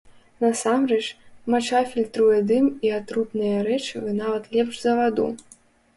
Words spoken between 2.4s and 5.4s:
дым і атрутныя рэчывы нават лепш за ваду.